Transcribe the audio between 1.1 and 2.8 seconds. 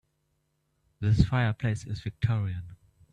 fireplace is victorian.